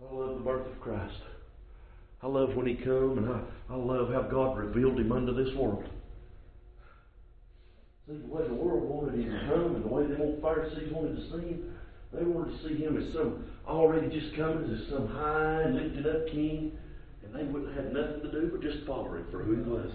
[0.00, 1.18] I love the birth of Christ.
[2.22, 5.54] I love when He come, and I, I love how God revealed Him unto this
[5.54, 5.88] world.
[8.06, 10.92] See, the way the world wanted Him to come, and the way the old Pharisees
[10.92, 11.74] wanted to see Him,
[12.12, 16.26] they wanted to see Him as some already just coming as some high, lifted up
[16.28, 16.72] King,
[17.24, 19.92] and they wouldn't have nothing to do but just follow Him for who He was.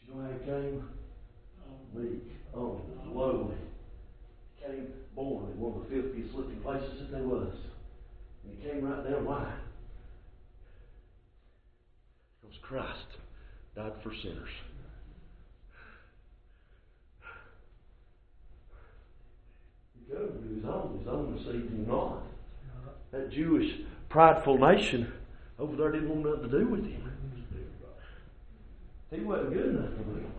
[0.00, 0.84] Do you know how He came?
[1.94, 3.56] Meek, humble, oh, lowly.
[4.60, 7.54] Came born in one of the filthiest looking places that there was.
[8.46, 9.24] And he came right down.
[9.24, 9.52] Why?
[12.40, 13.18] Because Christ
[13.74, 14.50] died for sinners.
[20.08, 20.16] To
[20.54, 20.98] his own.
[21.00, 22.22] His own received him not.
[23.10, 25.12] That Jewish prideful nation
[25.58, 27.12] over there didn't want nothing to do with him.
[29.10, 30.32] He wasn't good enough for them.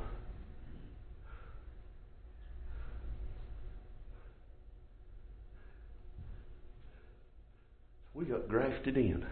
[8.18, 9.24] We got grafted in.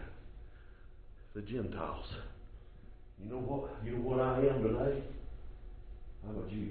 [1.33, 2.05] The Gentiles.
[3.21, 3.71] You know what?
[3.83, 5.01] You know what I am today?
[6.23, 6.69] I'm a Jew.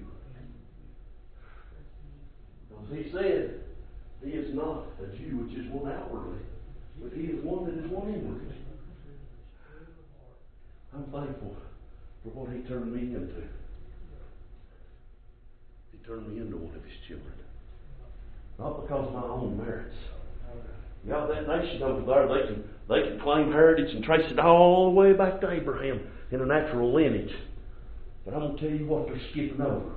[2.69, 3.61] Because he said
[4.25, 6.39] he is not a Jew which is one outwardly,
[7.03, 8.57] But He is one that is one inwardly.
[10.95, 11.57] I'm thankful
[12.23, 13.43] for what He turned me into.
[15.93, 17.35] He turned me into one of His children.
[18.59, 19.97] Not because of my own merits.
[21.07, 24.91] Y'all, that nation over there, they can they can claim heritage and trace it all
[24.91, 26.01] the way back to Abraham
[26.31, 27.33] in a natural lineage.
[28.25, 29.93] But I'm going to tell you what they're skipping over.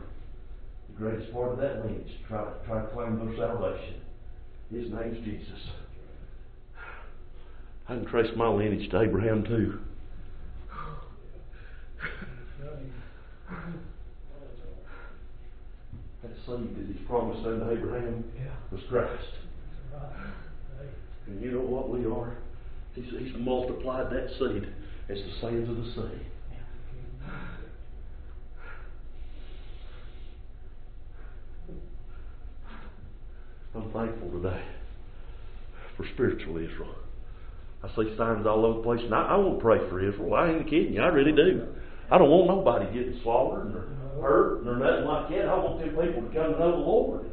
[0.89, 4.01] The greatest part of that lineage, try, try to claim their salvation.
[4.71, 5.69] His name's Jesus.
[7.87, 9.79] I can trace my lineage to Abraham too.
[16.21, 18.25] That seed that he's promised unto Abraham
[18.71, 19.23] was Christ.
[21.27, 22.37] And you know what we are?
[22.95, 24.67] He's, he's multiplied that seed
[25.09, 26.25] as the sands of the sea.
[33.75, 34.63] I'm thankful today
[35.95, 36.95] for spiritual Israel.
[37.83, 40.33] I see signs all over the place, and I, I want to pray for Israel.
[40.33, 41.67] I ain't kidding you, I really do.
[42.09, 43.87] I don't want nobody getting slaughtered or
[44.21, 45.49] hurt or nothing like that.
[45.49, 47.25] I want them people to come to know the Lord.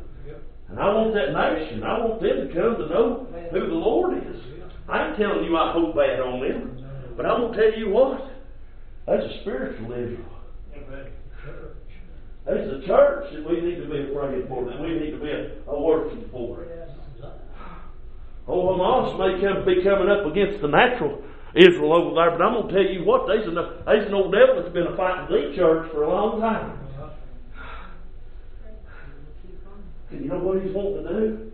[0.74, 4.18] And I want that nation, I want them to come to know who the Lord
[4.18, 4.42] is.
[4.88, 6.82] I ain't telling you I hope bad on them,
[7.16, 8.26] but I'm going to tell you what.
[9.06, 10.34] That's a spiritual Israel.
[12.44, 15.30] That's a church that we need to be praying for, that we need to be
[15.30, 16.66] a, working for.
[18.48, 21.22] Oh, Hamas may come, be coming up against the natural
[21.54, 23.54] Israel over there, but I'm going to tell you what, there's an,
[23.86, 26.83] there's an old devil that's been a fighting the church for a long time.
[30.14, 31.52] And you know what he's wanting to do?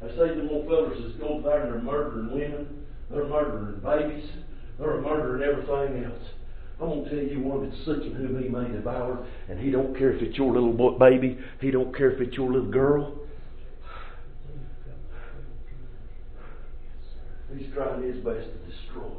[0.00, 4.30] I say them old fellas that's go there and they're murdering women, they're murdering babies,
[4.78, 6.22] they're murdering everything else.
[6.80, 9.98] I'm going to tell you one that's seeking whom he may devour, and he don't
[9.98, 13.18] care if it's your little boy, baby, he don't care if it's your little girl.
[17.56, 19.10] He's trying his best to destroy.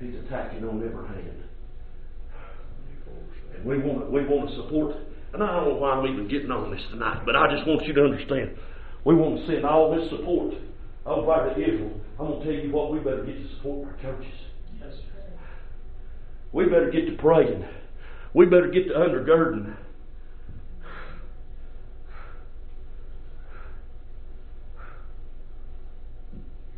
[0.00, 1.47] He's attacking on every hand.
[3.58, 4.96] And we want to, we want to support.
[5.32, 7.84] And I don't know why I'm even getting on this tonight, but I just want
[7.86, 8.56] you to understand.
[9.04, 10.54] We want to send all this support
[11.04, 12.00] over to Israel.
[12.18, 14.32] I'm going to tell you what, we better get to support our churches.
[14.80, 14.94] Yes.
[16.52, 17.64] We better get to praying.
[18.34, 19.74] We better get to undergirding.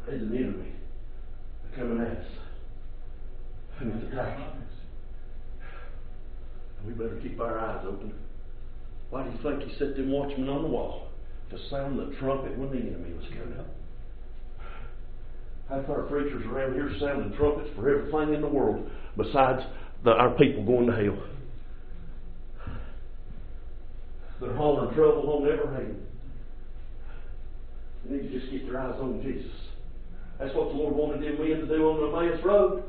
[0.06, 0.72] There's an enemy
[1.76, 2.24] coming at us.
[3.80, 4.49] And it's attacking.
[6.90, 8.12] We better keep our eyes open.
[9.10, 11.08] Why do you think he set them watchmen on the wall?
[11.50, 13.66] To sound the trumpet when the enemy was coming up.
[15.68, 19.62] Half our preachers around here sounding trumpets for everything in the world besides
[20.04, 21.22] the, our people going to hell.
[24.40, 25.96] They're hollering trouble on every hand.
[28.04, 29.52] You need to just get your eyes on Jesus.
[30.40, 32.82] That's what the Lord wanted them men to do on the Emmaus Road.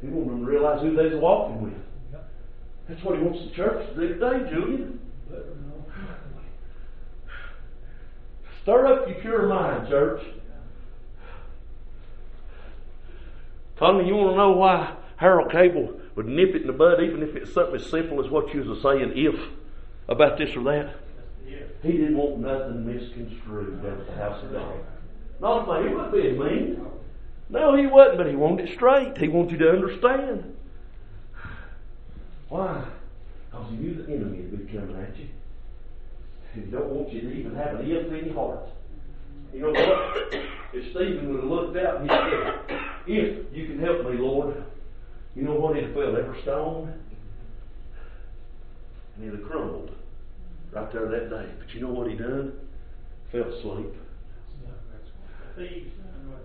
[0.00, 2.22] He wanted them to realize who they was walking with.
[2.88, 5.00] That's what he wants the church to do today, Julian.
[8.62, 10.22] Stir up your pure mind, church.
[13.76, 17.22] Conley, you want to know why Harold Cable would nip it in the bud, even
[17.22, 19.40] if it's something as simple as what you was saying, if
[20.08, 20.96] about this or that?
[21.82, 24.80] He didn't want nothing misconstrued at the house of God.
[25.40, 26.86] Not that he wasn't being mean.
[27.50, 29.18] No, he wasn't, but he wanted it straight.
[29.18, 30.56] He wanted you to understand.
[32.48, 32.84] Why?
[33.50, 35.26] Because he knew the enemy would be coming at you.
[36.54, 38.68] He don't want you to even have an if in your heart.
[39.52, 40.34] You know what?
[40.72, 44.62] If Stephen would have looked out and he said, If you can help me, Lord,
[45.34, 45.74] you know what?
[45.74, 46.94] He'd have fell every stone
[49.16, 49.90] and he'd have crumbled
[50.72, 51.50] right there that day.
[51.58, 52.52] But you know what he done?
[53.32, 53.94] Fell asleep.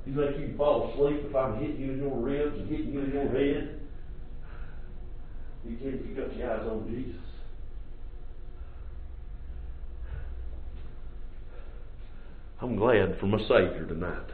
[0.05, 2.93] You think you can fall asleep if I'm hitting you in your ribs and hitting
[2.93, 3.79] you in your head?
[5.67, 7.21] You can't you got your eyes on Jesus.
[12.61, 14.27] I'm glad for my Savior tonight.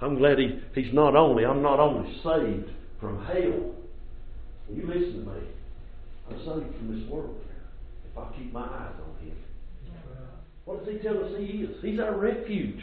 [0.00, 2.70] I'm glad he, He's not only, I'm not only saved
[3.00, 3.74] from hell.
[4.70, 5.40] You listen to me.
[6.28, 7.40] I'm saved from this world
[8.10, 9.36] if I keep my eyes on Him.
[10.64, 11.76] What does He tell us He is?
[11.82, 12.82] He's our refuge.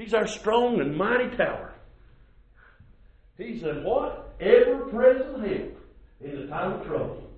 [0.00, 1.74] He's our strong and mighty tower.
[3.36, 4.34] He's a what?
[4.40, 5.76] Ever present help
[6.22, 7.30] in the time of trouble.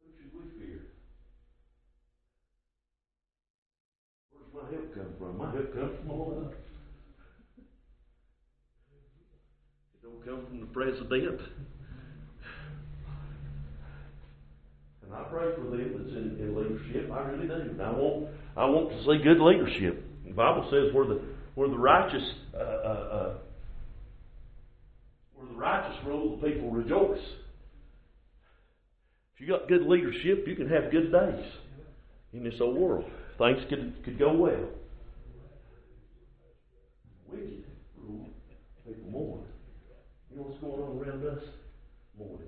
[0.00, 0.80] Who should we fear?
[4.32, 5.36] Where's my help come from?
[5.36, 6.54] My help comes from Lord.
[9.92, 11.42] It don't come from the president.
[15.14, 17.10] I pray for them that's in, in leadership.
[17.10, 17.54] I really do.
[17.54, 20.04] And I want I want to see good leadership.
[20.26, 21.20] The Bible says where the
[21.54, 22.22] where the righteous
[22.54, 23.34] uh, uh, uh,
[25.34, 27.22] where the righteous rule, the people rejoice.
[29.34, 31.44] If you got good leadership, you can have good days
[32.32, 33.04] in this old world.
[33.38, 34.68] Things could could go well.
[37.30, 37.64] Wicked
[37.96, 38.28] rule,
[38.86, 39.40] people mourn.
[40.30, 41.44] You know what's going on around us?
[42.18, 42.47] Mourning.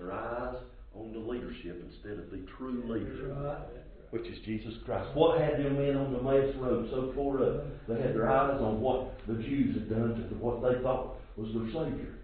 [0.00, 0.56] Because people's got their eyes
[0.94, 3.60] on the leadership instead of the true leader,
[4.10, 5.08] which is Jesus Christ.
[5.14, 7.64] What had them men on the Emmaus Road so tore up?
[7.88, 11.52] They had their eyes on what the Jews had done to what they thought was
[11.54, 12.14] their Savior.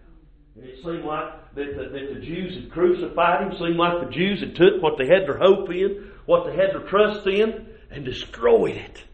[0.57, 4.13] And it seemed like that the, that the Jews had crucified him, seemed like the
[4.13, 7.67] Jews had took what they had their hope in, what they had their trust in,
[7.91, 9.05] and destroyed it.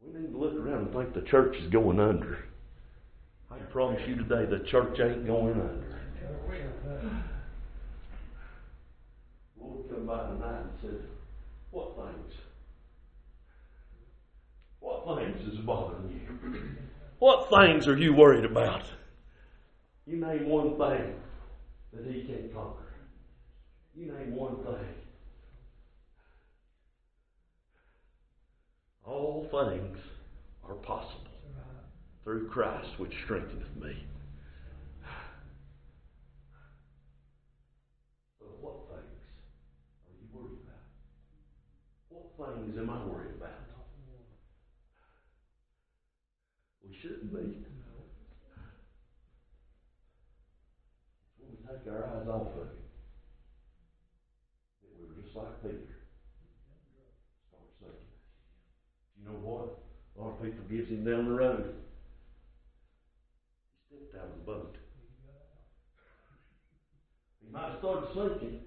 [0.00, 2.44] We need to look around and think the church is going under.
[3.70, 5.84] Promise you today the church ain't going under.
[9.60, 11.00] Lord come by tonight and said,
[11.70, 12.34] What things?
[14.80, 16.58] What things is bothering you?
[17.18, 18.84] What things are you worried about?
[20.06, 21.14] You name one thing
[21.92, 22.82] that he can't conquer.
[23.94, 24.94] You name one thing.
[29.04, 29.98] All things
[30.68, 31.31] are possible
[32.24, 33.96] through Christ which strengtheneth me.
[38.38, 39.22] So what things
[40.06, 40.86] are you worried about?
[42.08, 43.50] What things am I worried about?
[46.88, 47.64] We shouldn't be.
[51.38, 52.68] When we take our eyes off of
[54.82, 55.98] that we're just like Peter.
[57.48, 57.94] Start
[59.18, 59.78] you know what?
[60.16, 61.81] A lot of people gives him down the road.
[64.18, 64.76] Out of the boat.
[67.40, 68.60] He might start sinking.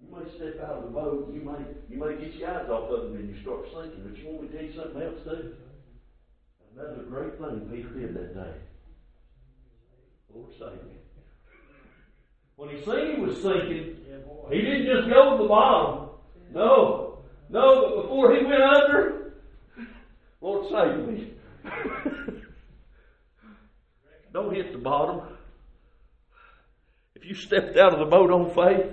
[0.00, 2.90] You may step out of the boat, you may you may get your eyes off
[2.90, 5.24] of them and you start sinking, but you want me to tell you something else
[5.24, 5.54] too?
[6.76, 8.54] Another great thing Peter did that day.
[10.32, 10.96] Lord save me.
[12.56, 13.96] When he seen he was sinking,
[14.50, 16.08] he didn't just go to the bottom.
[16.52, 17.18] No.
[17.50, 19.34] No, but before he went under,
[20.40, 21.34] Lord save me.
[24.32, 25.20] Don't hit the bottom.
[27.14, 28.92] If you stepped out of the boat on faith,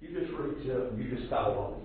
[0.00, 1.84] you just reach up and you just call on.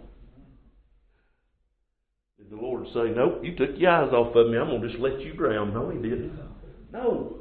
[2.38, 4.88] Did the Lord say, Nope, you took your eyes off of me, I'm going to
[4.88, 5.74] just let you drown?
[5.74, 6.40] No, he didn't.
[6.94, 7.40] No.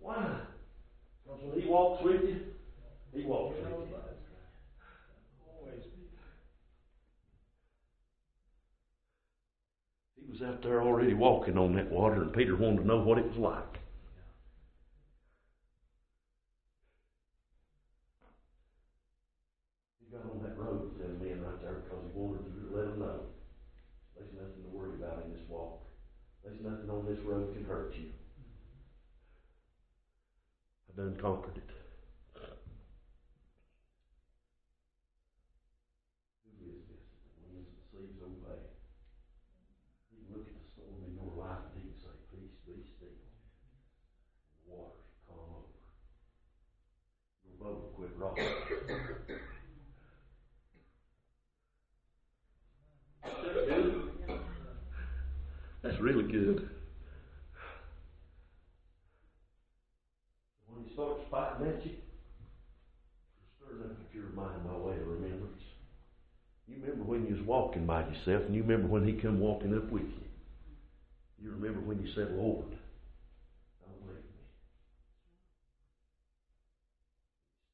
[0.00, 0.40] Why?
[1.24, 2.40] Because when he walks with you,
[3.14, 3.78] he walks with you.
[10.16, 13.18] He was out there already walking on that water, and Peter wanted to know what
[13.18, 13.83] it was like.
[20.14, 23.02] Got on that road with them men right there because he wanted to let them
[23.02, 23.18] know
[24.14, 25.82] there's nothing to worry about in this walk.
[26.46, 28.06] There's nothing on this road can hurt you.
[30.86, 31.70] I've done conquered it.
[36.46, 38.62] Who is this that winds and seas obey?
[40.14, 42.78] You can look at the storm in your life and he can say, Peace, be
[42.94, 43.18] still.
[44.62, 45.74] The waters calm over.
[47.42, 48.46] Your boat will quit rocking.
[53.24, 54.04] That's good.
[55.82, 56.68] That's really good.
[60.68, 61.92] When he starts fighting at you,
[63.56, 65.62] stir up your mind by way of remembrance.
[66.68, 69.74] You remember when you was walking by yourself, and you remember when he come walking
[69.74, 70.28] up with you.
[71.42, 72.68] You remember when you said, Lord,
[73.80, 74.44] don't leave me.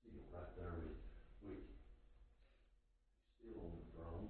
[0.06, 0.94] Still right there with,
[1.42, 1.74] with you.
[3.42, 4.28] Still on the throne.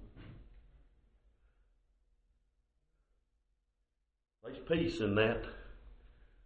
[4.43, 5.43] There's peace in that.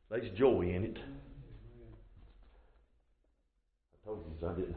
[0.10, 0.98] There's joy in it.
[3.94, 4.76] I told you I didn't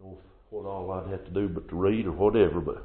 [0.00, 0.18] know
[0.50, 2.82] what all I'd have to do but to read or whatever, but